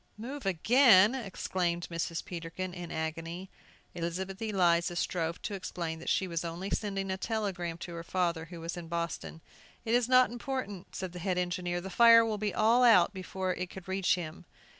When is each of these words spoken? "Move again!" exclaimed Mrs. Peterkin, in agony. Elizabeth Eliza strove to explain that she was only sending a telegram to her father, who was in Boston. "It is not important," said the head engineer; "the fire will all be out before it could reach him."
"Move 0.17 0.47
again!" 0.47 1.13
exclaimed 1.13 1.87
Mrs. 1.91 2.25
Peterkin, 2.25 2.73
in 2.73 2.91
agony. 2.91 3.51
Elizabeth 3.93 4.41
Eliza 4.41 4.95
strove 4.95 5.39
to 5.43 5.53
explain 5.53 5.99
that 5.99 6.09
she 6.09 6.27
was 6.27 6.43
only 6.43 6.71
sending 6.71 7.11
a 7.11 7.17
telegram 7.17 7.77
to 7.77 7.93
her 7.93 8.01
father, 8.03 8.45
who 8.45 8.59
was 8.59 8.75
in 8.75 8.87
Boston. 8.87 9.41
"It 9.85 9.93
is 9.93 10.09
not 10.09 10.31
important," 10.31 10.95
said 10.95 11.11
the 11.11 11.19
head 11.19 11.37
engineer; 11.37 11.79
"the 11.81 11.91
fire 11.91 12.25
will 12.25 12.31
all 12.55 12.79
be 12.79 12.91
out 12.91 13.13
before 13.13 13.53
it 13.53 13.69
could 13.69 13.87
reach 13.87 14.15
him." 14.15 14.45